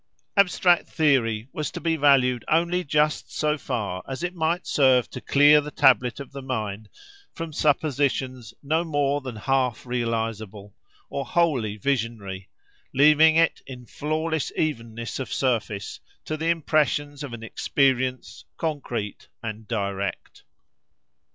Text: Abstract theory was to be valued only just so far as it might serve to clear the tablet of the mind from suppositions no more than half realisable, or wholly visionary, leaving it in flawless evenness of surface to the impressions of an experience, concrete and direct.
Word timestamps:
Abstract 0.35 0.87
theory 0.87 1.47
was 1.53 1.69
to 1.69 1.79
be 1.79 1.95
valued 1.95 2.43
only 2.47 2.83
just 2.83 3.31
so 3.31 3.55
far 3.55 4.01
as 4.07 4.23
it 4.23 4.33
might 4.33 4.65
serve 4.65 5.07
to 5.11 5.21
clear 5.21 5.61
the 5.61 5.69
tablet 5.69 6.19
of 6.19 6.31
the 6.31 6.41
mind 6.41 6.89
from 7.35 7.53
suppositions 7.53 8.51
no 8.63 8.83
more 8.83 9.21
than 9.21 9.35
half 9.35 9.85
realisable, 9.85 10.75
or 11.11 11.23
wholly 11.23 11.77
visionary, 11.77 12.49
leaving 12.95 13.35
it 13.35 13.61
in 13.67 13.85
flawless 13.85 14.51
evenness 14.57 15.19
of 15.19 15.31
surface 15.31 15.99
to 16.25 16.35
the 16.35 16.49
impressions 16.49 17.21
of 17.23 17.31
an 17.33 17.43
experience, 17.43 18.45
concrete 18.57 19.27
and 19.43 19.67
direct. 19.67 20.41